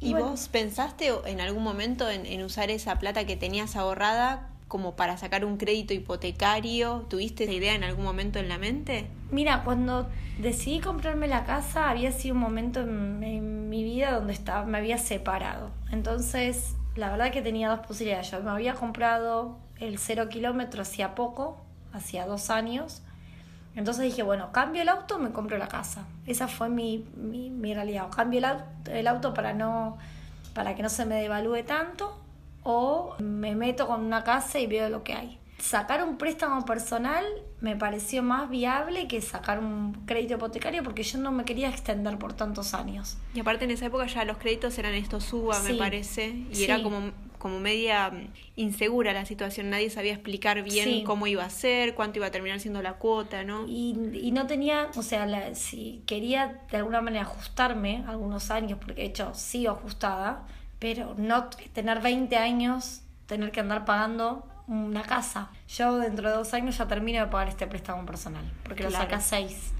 ¿Y 0.00 0.10
bueno, 0.12 0.28
vos 0.32 0.48
pensaste 0.48 1.10
en 1.24 1.40
algún 1.40 1.62
momento 1.62 2.10
en, 2.10 2.26
en 2.26 2.42
usar 2.44 2.70
esa 2.70 2.98
plata 2.98 3.24
que 3.24 3.36
tenías 3.36 3.76
ahorrada 3.76 4.50
como 4.68 4.96
para 4.96 5.16
sacar 5.16 5.44
un 5.44 5.56
crédito 5.56 5.94
hipotecario? 5.94 7.06
¿Tuviste 7.08 7.44
esa 7.44 7.52
idea 7.52 7.74
en 7.74 7.84
algún 7.84 8.04
momento 8.04 8.38
en 8.38 8.48
la 8.48 8.58
mente? 8.58 9.06
Mira, 9.30 9.62
cuando 9.64 10.08
decidí 10.38 10.80
comprarme 10.80 11.28
la 11.28 11.44
casa 11.44 11.90
había 11.90 12.12
sido 12.12 12.34
un 12.34 12.40
momento 12.40 12.80
en, 12.80 13.68
mi 13.68 13.82
vida 13.82 14.12
donde 14.12 14.32
estaba, 14.32 14.64
me 14.64 14.78
había 14.78 14.98
separado. 14.98 15.70
Entonces, 15.90 16.76
la 16.94 17.10
verdad 17.10 17.30
que 17.30 17.42
tenía 17.42 17.68
dos 17.68 17.80
posibilidades. 17.80 18.30
Yo 18.30 18.40
me 18.42 18.50
había 18.50 18.74
comprado 18.74 19.58
el 19.78 19.98
cero 19.98 20.28
kilómetro 20.28 20.82
hacía 20.82 21.14
poco, 21.14 21.60
hacía 21.92 22.26
dos 22.26 22.50
años. 22.50 23.02
Entonces 23.74 24.04
dije, 24.04 24.22
bueno, 24.22 24.52
cambio 24.52 24.82
el 24.82 24.88
auto, 24.88 25.18
me 25.18 25.30
compro 25.32 25.58
la 25.58 25.68
casa. 25.68 26.06
Esa 26.26 26.48
fue 26.48 26.68
mi, 26.68 27.04
mi, 27.16 27.50
mi 27.50 27.74
realidad. 27.74 28.06
O 28.06 28.10
cambio 28.10 28.38
el 28.38 28.44
auto, 28.46 28.64
el 28.90 29.06
auto 29.06 29.34
para, 29.34 29.52
no, 29.52 29.98
para 30.54 30.74
que 30.74 30.82
no 30.82 30.88
se 30.88 31.04
me 31.04 31.16
devalúe 31.16 31.64
tanto, 31.64 32.18
o 32.68 33.14
me 33.20 33.54
meto 33.54 33.86
con 33.86 34.04
una 34.04 34.24
casa 34.24 34.58
y 34.58 34.66
veo 34.66 34.88
lo 34.90 35.04
que 35.04 35.14
hay. 35.14 35.38
Sacar 35.58 36.04
un 36.04 36.18
préstamo 36.18 36.64
personal 36.66 37.24
me 37.60 37.76
pareció 37.76 38.22
más 38.22 38.50
viable 38.50 39.06
que 39.08 39.22
sacar 39.22 39.58
un 39.58 39.94
crédito 40.04 40.34
hipotecario 40.34 40.82
porque 40.82 41.02
yo 41.02 41.18
no 41.18 41.32
me 41.32 41.44
quería 41.44 41.70
extender 41.70 42.18
por 42.18 42.34
tantos 42.34 42.74
años. 42.74 43.16
Y 43.34 43.40
aparte 43.40 43.64
en 43.64 43.70
esa 43.70 43.86
época 43.86 44.06
ya 44.06 44.24
los 44.24 44.36
créditos 44.36 44.76
eran 44.78 44.94
estos 44.94 45.24
suba, 45.24 45.62
me 45.62 45.70
Sí. 45.70 45.76
parece, 45.78 46.28
y 46.50 46.54
Sí. 46.56 46.64
era 46.64 46.82
como, 46.82 47.10
como 47.38 47.58
media 47.60 48.10
mm, 48.10 48.28
insegura 48.56 49.12
la 49.14 49.24
situación, 49.24 49.70
nadie 49.70 49.88
sabía 49.88 50.12
explicar 50.12 50.62
bien 50.62 50.84
Sí. 50.84 51.04
cómo 51.06 51.26
iba 51.26 51.44
a 51.44 51.50
ser, 51.50 51.94
cuánto 51.94 52.18
iba 52.18 52.26
a 52.26 52.30
terminar 52.30 52.60
siendo 52.60 52.82
la 52.82 52.94
cuota, 52.94 53.42
¿no? 53.44 53.64
Y, 53.66 53.96
y 54.20 54.32
no 54.32 54.46
tenía, 54.46 54.88
o 54.96 55.02
sea, 55.02 55.24
la- 55.24 55.54
si 55.54 56.02
quería 56.06 56.60
de 56.70 56.76
alguna 56.76 57.00
manera 57.00 57.22
ajustarme 57.22 58.04
algunos 58.08 58.50
años, 58.50 58.78
porque 58.78 59.00
de 59.02 59.06
hecho 59.06 59.32
sigo 59.34 59.72
ajustada, 59.72 60.46
pero 60.78 61.14
no 61.16 61.48
tener 61.72 62.00
20 62.00 62.36
años, 62.36 63.02
tener 63.26 63.50
que 63.50 63.60
andar 63.60 63.84
pagando 63.84 64.46
una 64.68 65.02
casa. 65.02 65.50
Yo 65.68 65.96
dentro 65.98 66.28
de 66.28 66.36
dos 66.36 66.52
años 66.54 66.76
ya 66.78 66.86
termino 66.88 67.20
de 67.24 67.30
pagar 67.30 67.48
este 67.48 67.66
préstamo 67.66 68.04
personal, 68.04 68.44
porque 68.64 68.82
lo 68.82 68.88
Claro. 68.88 69.04
saca 69.04 69.20
seis. 69.20 69.72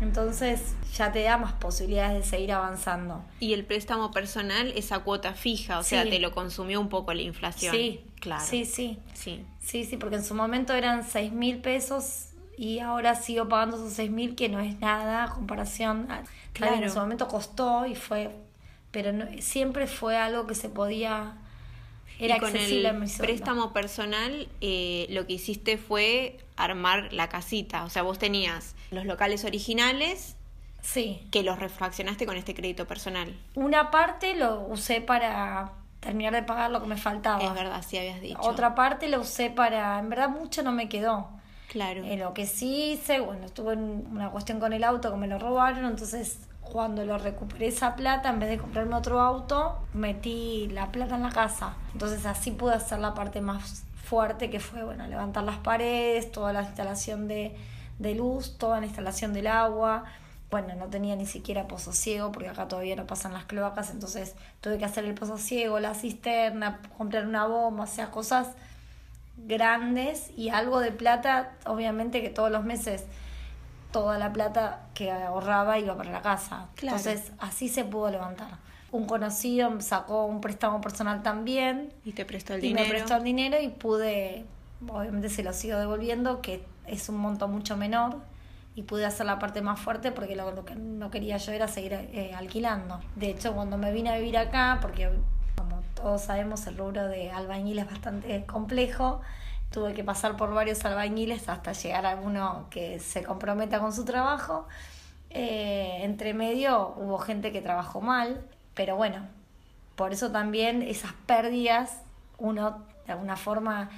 Entonces 0.00 0.74
ya 0.94 1.10
te 1.10 1.22
da 1.22 1.38
más 1.38 1.54
posibilidades 1.54 2.22
de 2.22 2.28
seguir 2.28 2.52
avanzando. 2.52 3.24
Y 3.40 3.54
el 3.54 3.64
préstamo 3.64 4.10
personal, 4.10 4.72
esa 4.76 4.98
cuota 5.00 5.32
fija, 5.32 5.78
o 5.78 5.82
sea, 5.82 6.04
te 6.04 6.18
lo 6.18 6.32
consumió 6.32 6.80
un 6.80 6.88
poco 6.90 7.14
la 7.14 7.22
inflación. 7.22 7.74
Sí, 7.74 8.04
claro. 8.20 8.44
Sí, 8.44 8.66
sí. 8.66 8.98
Sí. 9.14 9.44
Sí, 9.58 9.84
sí, 9.84 9.96
porque 9.96 10.16
en 10.16 10.24
su 10.24 10.34
momento 10.34 10.74
eran 10.74 11.02
seis 11.02 11.32
mil 11.32 11.58
pesos 11.62 12.26
y 12.58 12.80
ahora 12.80 13.14
sigo 13.14 13.48
pagando 13.48 13.76
esos 13.76 13.92
seis 13.94 14.10
mil 14.10 14.34
que 14.34 14.48
no 14.50 14.60
es 14.60 14.78
nada 14.80 15.24
a 15.24 15.28
comparación. 15.30 16.10
A, 16.10 16.24
Claro. 16.52 16.76
en 16.76 16.90
su 16.90 16.98
momento 16.98 17.26
costó 17.28 17.84
y 17.86 17.94
fue, 17.94 18.34
pero 18.90 19.12
no- 19.12 19.26
siempre 19.40 19.86
fue 19.86 20.16
algo 20.16 20.46
que 20.46 20.54
se 20.54 20.68
podía, 20.68 21.34
era 22.18 22.36
y 22.36 22.40
con 22.40 22.50
accesible 22.50 22.88
a 22.88 22.90
el 22.92 23.08
sueldo. 23.08 23.24
préstamo 23.24 23.72
personal, 23.72 24.48
eh, 24.60 25.06
lo 25.10 25.26
que 25.26 25.34
hiciste 25.34 25.76
fue 25.78 26.38
armar 26.56 27.12
la 27.12 27.28
casita. 27.28 27.84
O 27.84 27.90
sea, 27.90 28.02
vos 28.02 28.18
tenías 28.18 28.74
los 28.90 29.04
locales 29.04 29.44
originales 29.44 30.36
Sí, 30.80 31.26
que 31.32 31.42
los 31.42 31.58
refraccionaste 31.58 32.26
con 32.26 32.36
este 32.36 32.54
crédito 32.54 32.86
personal. 32.86 33.34
una 33.56 33.90
parte 33.90 34.34
lo 34.36 34.60
usé 34.68 35.00
para 35.00 35.72
terminar 36.00 36.32
de 36.32 36.44
pagar 36.44 36.70
lo 36.70 36.80
que 36.80 36.86
me 36.86 36.96
faltaba. 36.96 37.42
Es 37.42 37.52
verdad, 37.54 37.84
sí 37.86 37.98
habías 37.98 38.20
dicho. 38.20 38.38
Otra 38.40 38.74
parte 38.76 39.08
lo 39.08 39.20
usé 39.20 39.50
para, 39.50 39.98
en 39.98 40.08
verdad 40.08 40.28
mucho 40.28 40.62
no 40.62 40.70
me 40.70 40.88
quedó. 40.88 41.28
Claro. 41.68 42.04
Eh, 42.04 42.16
lo 42.16 42.32
que 42.32 42.46
sí 42.46 42.92
hice, 42.92 43.18
bueno, 43.18 43.48
tuve 43.48 43.74
un- 43.74 44.06
una 44.12 44.30
cuestión 44.30 44.60
con 44.60 44.72
el 44.72 44.84
auto 44.84 45.10
que 45.10 45.16
me 45.18 45.26
lo 45.26 45.38
robaron, 45.40 45.84
entonces 45.84 46.38
cuando 46.70 47.04
lo 47.04 47.18
recuperé 47.18 47.68
esa 47.68 47.96
plata, 47.96 48.30
en 48.30 48.40
vez 48.40 48.50
de 48.50 48.58
comprarme 48.58 48.94
otro 48.94 49.20
auto, 49.20 49.78
metí 49.94 50.68
la 50.68 50.92
plata 50.92 51.16
en 51.16 51.22
la 51.22 51.30
casa. 51.30 51.74
Entonces 51.92 52.26
así 52.26 52.50
pude 52.50 52.74
hacer 52.74 52.98
la 52.98 53.14
parte 53.14 53.40
más 53.40 53.84
fuerte 54.04 54.50
que 54.50 54.60
fue, 54.60 54.84
bueno, 54.84 55.06
levantar 55.06 55.44
las 55.44 55.58
paredes, 55.58 56.30
toda 56.30 56.52
la 56.52 56.62
instalación 56.62 57.28
de, 57.28 57.56
de 57.98 58.14
luz, 58.14 58.56
toda 58.58 58.80
la 58.80 58.86
instalación 58.86 59.32
del 59.32 59.46
agua. 59.46 60.04
Bueno, 60.50 60.74
no 60.76 60.86
tenía 60.86 61.16
ni 61.16 61.26
siquiera 61.26 61.66
pozo 61.66 61.92
ciego 61.92 62.30
porque 62.30 62.48
acá 62.48 62.68
todavía 62.68 62.94
no 62.94 63.06
pasan 63.06 63.32
las 63.32 63.44
cloacas, 63.44 63.90
entonces 63.90 64.36
tuve 64.60 64.78
que 64.78 64.84
hacer 64.84 65.04
el 65.04 65.14
pozo 65.14 65.38
ciego, 65.38 65.80
la 65.80 65.94
cisterna, 65.94 66.80
comprar 66.96 67.26
una 67.26 67.46
bomba, 67.46 67.84
o 67.84 67.88
sea, 67.88 68.10
cosas 68.10 68.48
grandes 69.36 70.30
y 70.36 70.50
algo 70.50 70.80
de 70.80 70.92
plata, 70.92 71.52
obviamente 71.66 72.22
que 72.22 72.30
todos 72.30 72.50
los 72.50 72.64
meses 72.64 73.04
toda 73.96 74.18
la 74.18 74.30
plata 74.30 74.80
que 74.92 75.10
ahorraba 75.10 75.78
iba 75.78 75.96
para 75.96 76.10
la 76.10 76.20
casa. 76.20 76.66
Claro. 76.74 76.98
Entonces 76.98 77.32
así 77.38 77.70
se 77.70 77.82
pudo 77.82 78.10
levantar. 78.10 78.58
Un 78.92 79.06
conocido 79.06 79.80
sacó 79.80 80.26
un 80.26 80.42
préstamo 80.42 80.82
personal 80.82 81.22
también 81.22 81.94
Y 82.04 82.12
te 82.12 82.26
prestó 82.26 82.52
el 82.52 82.62
y 82.62 82.74
me 82.74 82.82
dinero. 82.82 82.90
prestó 82.90 83.16
el 83.16 83.24
dinero 83.24 83.56
y 83.58 83.68
pude, 83.68 84.44
obviamente 84.86 85.30
se 85.30 85.42
lo 85.42 85.54
sigo 85.54 85.78
devolviendo, 85.78 86.42
que 86.42 86.62
es 86.86 87.08
un 87.08 87.16
monto 87.16 87.48
mucho 87.48 87.78
menor 87.78 88.18
y 88.74 88.82
pude 88.82 89.06
hacer 89.06 89.24
la 89.24 89.38
parte 89.38 89.62
más 89.62 89.80
fuerte 89.80 90.12
porque 90.12 90.36
lo, 90.36 90.50
lo 90.52 90.66
que 90.66 90.74
no 90.76 91.10
quería 91.10 91.38
yo 91.38 91.52
era 91.52 91.66
seguir 91.66 91.94
eh, 91.94 92.34
alquilando. 92.36 93.00
De 93.14 93.30
hecho, 93.30 93.54
cuando 93.54 93.78
me 93.78 93.92
vine 93.92 94.10
a 94.10 94.18
vivir 94.18 94.36
acá, 94.36 94.78
porque 94.82 95.08
como 95.56 95.80
todos 95.94 96.20
sabemos 96.20 96.66
el 96.66 96.76
rubro 96.76 97.08
de 97.08 97.30
albañil 97.30 97.78
es 97.78 97.86
bastante 97.86 98.44
complejo, 98.44 99.22
tuve 99.70 99.94
que 99.94 100.04
pasar 100.04 100.36
por 100.36 100.52
varios 100.54 100.84
albañiles 100.84 101.48
hasta 101.48 101.72
llegar 101.72 102.06
a 102.06 102.16
uno 102.16 102.66
que 102.70 102.98
se 102.98 103.22
comprometa 103.22 103.78
con 103.80 103.92
su 103.92 104.04
trabajo. 104.04 104.66
Eh, 105.30 105.98
entre 106.02 106.34
medio 106.34 106.94
hubo 106.96 107.18
gente 107.18 107.52
que 107.52 107.60
trabajó 107.60 108.00
mal, 108.00 108.40
pero 108.74 108.96
bueno, 108.96 109.26
por 109.96 110.12
eso 110.12 110.30
también 110.30 110.82
esas 110.82 111.12
pérdidas 111.26 112.00
uno 112.38 112.82
de 113.06 113.12
alguna 113.12 113.36
forma 113.36 113.90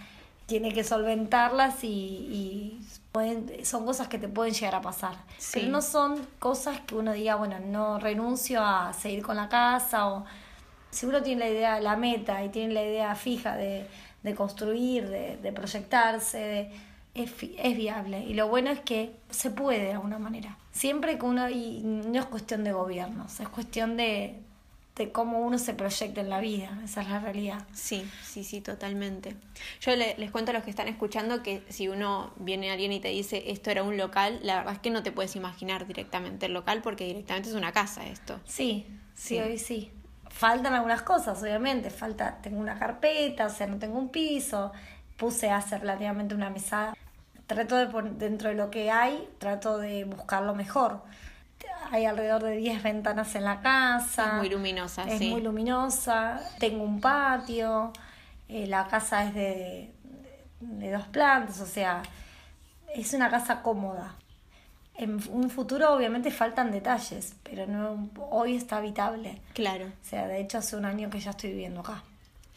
tiene 0.46 0.72
que 0.72 0.82
solventarlas 0.82 1.84
y, 1.84 1.88
y 1.88 2.86
pueden, 3.12 3.64
son 3.66 3.84
cosas 3.84 4.08
que 4.08 4.18
te 4.18 4.28
pueden 4.28 4.54
llegar 4.54 4.74
a 4.74 4.80
pasar. 4.80 5.16
Sí. 5.36 5.60
Pero 5.60 5.68
no 5.72 5.82
son 5.82 6.26
cosas 6.38 6.80
que 6.80 6.94
uno 6.94 7.12
diga, 7.12 7.34
bueno, 7.34 7.58
no 7.60 7.98
renuncio 7.98 8.64
a 8.64 8.92
seguir 8.94 9.22
con 9.22 9.36
la 9.36 9.48
casa 9.48 10.08
o 10.08 10.24
si 10.90 11.06
uno 11.06 11.22
tiene 11.22 11.40
la 11.44 11.50
idea, 11.50 11.80
la 11.80 11.96
meta 11.96 12.42
y 12.44 12.48
tiene 12.48 12.74
la 12.74 12.82
idea 12.82 13.14
fija 13.14 13.56
de, 13.56 13.86
de 14.22 14.34
construir, 14.34 15.08
de, 15.08 15.36
de 15.36 15.52
proyectarse, 15.52 16.38
de- 16.38 16.70
es, 17.14 17.32
es 17.58 17.76
viable. 17.76 18.20
Y 18.24 18.34
lo 18.34 18.48
bueno 18.48 18.70
es 18.70 18.80
que 18.80 19.12
se 19.30 19.50
puede 19.50 19.84
de 19.84 19.92
alguna 19.92 20.18
manera. 20.18 20.56
Siempre 20.72 21.18
que 21.18 21.24
uno, 21.24 21.48
y 21.50 21.80
no 21.82 22.18
es 22.20 22.26
cuestión 22.26 22.62
de 22.64 22.72
gobiernos, 22.72 23.40
es 23.40 23.48
cuestión 23.48 23.96
de, 23.96 24.38
de 24.94 25.10
cómo 25.10 25.40
uno 25.40 25.58
se 25.58 25.74
proyecta 25.74 26.20
en 26.20 26.28
la 26.30 26.38
vida, 26.38 26.78
esa 26.84 27.02
es 27.02 27.08
la 27.08 27.18
realidad. 27.18 27.66
Sí, 27.72 28.08
sí, 28.22 28.44
sí, 28.44 28.60
totalmente. 28.60 29.34
Yo 29.80 29.96
le- 29.96 30.16
les 30.16 30.30
cuento 30.30 30.50
a 30.52 30.54
los 30.54 30.62
que 30.62 30.70
están 30.70 30.86
escuchando 30.86 31.42
que 31.42 31.62
si 31.70 31.88
uno 31.88 32.32
viene 32.36 32.70
alguien 32.70 32.92
y 32.92 33.00
te 33.00 33.08
dice 33.08 33.42
esto 33.50 33.70
era 33.70 33.82
un 33.82 33.96
local, 33.96 34.38
la 34.42 34.56
verdad 34.58 34.74
es 34.74 34.78
que 34.80 34.90
no 34.90 35.02
te 35.02 35.10
puedes 35.10 35.34
imaginar 35.34 35.86
directamente 35.88 36.46
el 36.46 36.52
local 36.52 36.82
porque 36.82 37.04
directamente 37.04 37.48
es 37.48 37.54
una 37.56 37.72
casa 37.72 38.06
esto. 38.06 38.38
Sí, 38.44 38.86
sí, 39.14 39.34
Sí. 39.36 39.40
hoy 39.40 39.58
sí. 39.58 39.90
Faltan 40.28 40.74
algunas 40.74 41.02
cosas, 41.02 41.42
obviamente. 41.42 41.90
Falta, 41.90 42.38
tengo 42.42 42.58
una 42.58 42.78
carpeta, 42.78 43.46
o 43.46 43.50
sea, 43.50 43.66
no 43.66 43.78
tengo 43.78 43.98
un 43.98 44.10
piso. 44.10 44.72
Puse 45.16 45.50
hace 45.50 45.78
relativamente 45.78 46.34
una 46.34 46.50
mesa 46.50 46.94
trato 47.48 47.76
de, 47.76 48.10
dentro 48.10 48.50
de 48.50 48.54
lo 48.54 48.70
que 48.70 48.90
hay, 48.90 49.28
trato 49.38 49.78
de 49.78 50.04
buscar 50.04 50.44
lo 50.44 50.54
mejor. 50.54 51.02
Hay 51.90 52.04
alrededor 52.04 52.42
de 52.44 52.56
10 52.56 52.82
ventanas 52.82 53.34
en 53.34 53.44
la 53.44 53.60
casa. 53.60 54.26
Es 54.26 54.32
muy 54.34 54.50
luminosa, 54.50 55.04
es 55.04 55.20
muy 55.22 55.40
luminosa. 55.40 56.40
Tengo 56.60 56.84
un 56.84 57.00
patio. 57.00 57.92
Eh, 58.48 58.66
la 58.66 58.86
casa 58.86 59.24
es 59.24 59.34
de, 59.34 59.92
de 60.60 60.90
dos 60.90 61.06
plantas, 61.06 61.60
o 61.60 61.66
sea, 61.66 62.02
es 62.94 63.12
una 63.14 63.30
casa 63.30 63.62
cómoda. 63.62 64.14
En 64.98 65.20
un 65.30 65.48
futuro 65.48 65.94
obviamente 65.94 66.32
faltan 66.32 66.72
detalles, 66.72 67.36
pero 67.44 67.68
no, 67.68 68.10
hoy 68.30 68.56
está 68.56 68.78
habitable. 68.78 69.40
Claro. 69.54 69.86
O 69.86 70.04
sea, 70.04 70.26
de 70.26 70.40
hecho 70.40 70.58
hace 70.58 70.74
un 70.74 70.84
año 70.84 71.08
que 71.08 71.20
ya 71.20 71.30
estoy 71.30 71.50
viviendo 71.50 71.80
acá. 71.80 72.02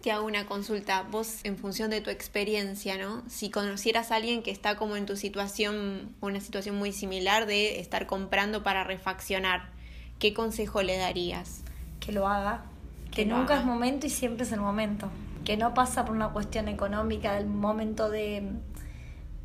Te 0.02 0.12
hago 0.12 0.26
una 0.26 0.48
consulta, 0.48 1.04
vos 1.04 1.42
en 1.44 1.56
función 1.56 1.92
de 1.92 2.02
tu 2.02 2.10
experiencia, 2.10 2.98
¿no? 2.98 3.22
Si 3.30 3.52
conocieras 3.52 4.12
a 4.12 4.16
alguien 4.16 4.42
que 4.42 4.50
está 4.50 4.76
como 4.76 4.96
en 4.96 5.06
tu 5.06 5.16
situación, 5.16 6.16
una 6.20 6.42
situación 6.42 6.76
muy 6.78 6.92
similar 6.92 7.46
de 7.46 7.80
estar 7.80 8.08
comprando 8.08 8.64
para 8.64 8.84
refaccionar, 8.84 9.70
¿qué 10.18 10.34
consejo 10.34 10.82
le 10.82 10.98
darías? 10.98 11.62
Que 12.00 12.12
lo 12.12 12.28
haga, 12.28 12.64
que, 13.12 13.28
nunca 13.28 13.60
es 13.60 13.66
momento 13.66 14.08
y 14.08 14.10
siempre 14.10 14.46
es 14.46 14.52
el 14.52 14.62
momento, 14.62 15.12
que 15.46 15.58
no 15.58 15.76
pasa 15.76 16.06
por 16.06 16.16
una 16.16 16.30
cuestión 16.30 16.68
económica 16.68 17.36
del 17.36 17.46
momento 17.46 18.10
de 18.10 18.50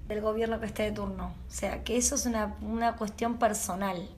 del 0.09 0.21
gobierno 0.21 0.61
que 0.61 0.67
esté 0.67 0.85
de 0.85 0.93
turno. 0.93 1.35
O 1.49 1.51
sea, 1.51 1.85
que 1.85 1.97
eso 1.97 2.15
es 2.15 2.27
una, 2.27 2.57
una 2.61 2.97
cuestión 2.97 3.39
personal 3.39 4.09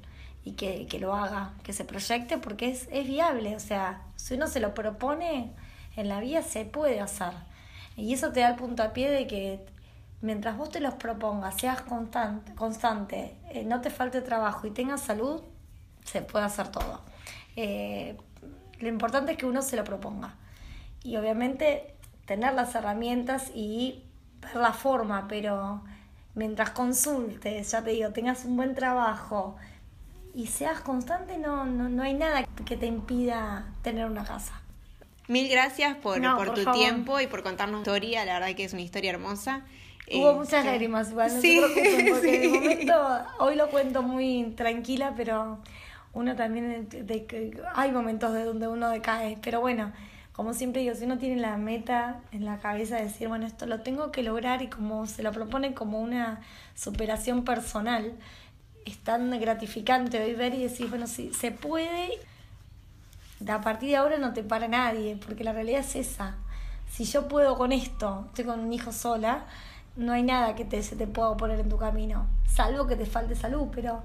y 0.45 0.53
que, 0.53 0.87
que, 0.87 0.99
lo 0.99 1.15
haga, 1.15 1.53
que 1.63 1.73
se 1.73 1.85
proyecte 1.85 2.39
porque 2.39 2.71
es, 2.71 2.89
es 2.91 3.07
viable. 3.07 3.57
O 3.57 3.61
sea, 3.61 4.03
si 4.17 4.35
uno 4.35 4.47
se 4.47 4.61
lo 4.61 4.75
propone, 4.75 5.53
en 5.97 6.09
la 6.09 6.21
vida 6.21 6.43
se 6.43 6.65
puede 6.65 7.01
hacer. 7.01 7.33
Y 7.97 8.13
eso 8.15 8.33
te 8.33 8.41
da 8.41 8.51
el 8.51 8.57
puntapié 8.57 9.11
de 9.11 9.27
que 9.27 9.65
mientras 10.21 10.57
vos 10.57 10.71
te 10.71 10.81
los 10.81 10.95
propongas, 10.95 11.57
seas 11.57 11.83
constante, 11.83 12.55
constante 12.55 13.37
eh, 13.51 13.65
no 13.65 13.81
te 13.81 13.91
falte 13.91 14.21
trabajo 14.21 14.67
y 14.67 14.71
tengas 14.71 15.01
salud, 15.01 15.43
se 16.05 16.23
puede 16.23 16.45
hacer 16.45 16.69
todo. 16.69 17.03
Eh, 17.57 18.17
lo 18.81 18.89
importante 18.89 19.33
es 19.33 19.39
que 19.39 19.47
uno 19.47 19.63
se 19.63 19.77
lo 19.77 19.85
proponga. 19.85 20.35
Y 21.03 21.17
obviamente 21.17 21.95
tener 22.27 22.55
las 22.55 22.75
herramientas 22.75 23.51
y 23.55 24.05
ver 24.41 24.57
la 24.57 24.73
forma, 24.73 25.27
pero 25.29 25.83
mientras 26.35 26.71
consultes, 26.71 27.71
ya 27.71 27.83
te 27.83 27.91
digo, 27.91 28.11
tengas 28.11 28.45
un 28.45 28.57
buen 28.57 28.75
trabajo 28.75 29.57
y 30.35 30.47
seas 30.47 30.81
constante, 30.81 31.39
no, 31.39 31.65
no, 31.65 31.89
no 31.89 32.03
hay 32.03 32.15
nada 32.15 32.45
que 32.65 32.77
te 32.77 32.87
impida 32.87 33.67
tener 33.83 34.07
una 34.07 34.25
casa. 34.25 34.61
Mil 35.27 35.49
gracias 35.49 35.97
por, 35.97 36.23
por, 36.37 36.55
tu 36.55 36.71
tiempo 36.73 37.21
y 37.21 37.27
por 37.27 37.43
contarnos 37.43 37.83
tu 37.83 37.91
historia, 37.91 38.25
la 38.25 38.35
verdad 38.39 38.57
que 38.57 38.65
es 38.65 38.73
una 38.73 38.83
historia 38.83 39.11
hermosa. 39.11 39.63
Hubo 40.11 40.35
muchas 40.35 40.55
este, 40.55 40.71
lágrimas, 40.71 41.11
igual, 41.11 41.35
no 41.35 41.41
sí, 41.41 41.61
porque 42.11 42.39
de 42.39 42.49
momento, 42.49 42.95
hoy 43.41 43.57
lo 43.57 43.69
cuento 43.69 44.03
muy 44.03 44.55
tranquila, 44.57 45.13
pero 45.17 45.59
uno 46.15 46.35
también, 46.35 46.89
de, 46.89 47.63
hay 47.75 47.93
momentos 47.93 48.33
de 48.33 48.45
donde 48.45 48.69
uno 48.69 48.89
decae, 48.89 49.39
pero 49.43 49.61
bueno, 49.61 49.93
como 50.39 50.55
siempre 50.55 50.83
digo, 50.83 50.95
si 50.95 51.03
uno 51.05 51.19
tiene 51.19 51.41
la 51.41 51.57
meta 51.57 52.21
en 52.31 52.45
la 52.45 52.59
cabeza 52.59 52.95
de 52.95 53.03
decir, 53.03 53.27
bueno, 53.27 53.45
esto 53.45 53.67
lo 53.67 53.81
tengo 53.81 54.13
que 54.13 54.23
lograr 54.23 54.63
y 54.63 54.69
como 54.69 55.05
se 55.09 55.25
lo 55.25 55.33
propone 55.33 55.75
como 55.75 56.01
una 56.01 56.43
superación 56.77 57.43
personal, 57.43 58.13
es 58.87 58.99
tan 58.99 59.37
gratificante 59.41 60.23
hoy 60.23 60.35
ver 60.35 60.55
y 60.55 60.63
decir, 60.63 60.91
bueno, 60.91 61.09
si 61.09 61.35
se 61.35 61.51
puede, 61.51 62.21
a 63.49 63.61
partir 63.63 63.89
de 63.89 63.97
ahora 63.97 64.19
no 64.19 64.33
te 64.33 64.45
para 64.45 64.69
nadie, 64.69 65.19
porque 65.27 65.43
la 65.43 65.53
realidad 65.53 65.81
es 65.81 65.97
esa. 65.97 66.37
Si 66.89 67.03
yo 67.03 67.27
puedo 67.27 67.59
con 67.59 67.73
esto, 67.73 68.27
estoy 68.29 68.45
con 68.45 68.61
un 68.61 68.73
hijo 68.73 68.93
sola, 68.93 69.43
no 69.97 70.13
hay 70.13 70.23
nada 70.23 70.55
que 70.55 70.65
te, 70.65 70.85
se 70.85 70.95
te 70.95 71.09
pueda 71.09 71.37
poner 71.37 71.59
en 71.59 71.69
tu 71.69 71.79
camino, 71.79 72.29
salvo 72.47 72.87
que 72.87 72.95
te 72.95 73.07
falte 73.07 73.35
salud, 73.35 73.67
pero 73.75 74.05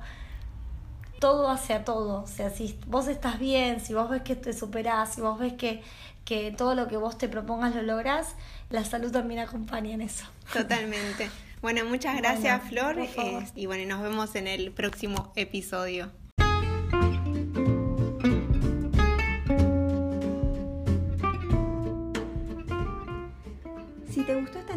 todo 1.23 1.49
hacia 1.49 1.85
todo. 1.85 2.21
O 2.23 2.27
sea, 2.27 2.49
si 2.49 2.77
vos 2.85 3.07
estás 3.07 3.39
bien, 3.39 3.79
si 3.79 3.93
vos 3.93 4.09
ves 4.09 4.23
que 4.23 4.35
te 4.35 4.51
superás, 4.51 5.15
si 5.15 5.21
vos 5.21 5.39
ves 5.39 5.53
que, 5.53 5.81
que 6.25 6.51
todo 6.51 6.75
lo 6.75 6.89
que 6.89 6.97
vos 6.97 7.17
te 7.17 7.29
propongas 7.29 7.73
lo 7.73 7.81
lográs, 7.81 8.35
la 8.69 8.83
salud 8.83 9.09
también 9.09 9.39
acompaña 9.39 9.93
en 9.93 10.01
eso. 10.01 10.25
Totalmente. 10.51 11.29
Bueno, 11.61 11.85
muchas 11.85 12.17
gracias 12.21 12.63
Flor 12.67 12.99
eh, 12.99 13.47
y 13.55 13.67
bueno, 13.67 13.95
nos 13.95 14.03
vemos 14.03 14.35
en 14.35 14.47
el 14.47 14.73
próximo 14.73 15.31
episodio. 15.37 16.11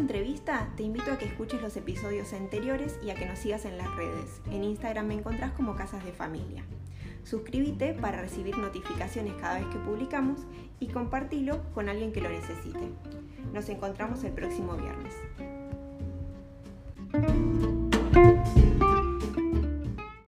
Entrevista, 0.07 0.69
te 0.77 0.83
invito 0.83 1.11
a 1.11 1.17
que 1.17 1.25
escuches 1.25 1.61
los 1.61 1.75
episodios 1.75 2.31
anteriores 2.31 2.97
y 3.03 3.09
a 3.09 3.15
que 3.15 3.25
nos 3.25 3.39
sigas 3.39 3.65
en 3.65 3.77
las 3.77 3.93
redes. 3.97 4.41
En 4.49 4.63
Instagram 4.63 5.05
me 5.05 5.15
encontrás 5.15 5.51
como 5.51 5.75
Casas 5.75 6.05
de 6.05 6.13
Familia. 6.13 6.63
Suscríbete 7.25 7.93
para 7.93 8.21
recibir 8.21 8.57
notificaciones 8.57 9.33
cada 9.33 9.59
vez 9.59 9.67
que 9.67 9.79
publicamos 9.79 10.39
y 10.79 10.87
compartilo 10.87 11.61
con 11.73 11.89
alguien 11.89 12.13
que 12.13 12.21
lo 12.21 12.29
necesite. 12.29 12.89
Nos 13.53 13.67
encontramos 13.67 14.23
el 14.23 14.31
próximo 14.31 14.77
viernes. 14.77 15.56